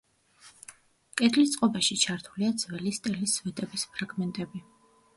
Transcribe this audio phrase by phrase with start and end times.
[1.21, 4.69] კედლის წყობაში ჩართულია ძველი სტელის სვეტების ფრაგმენტები.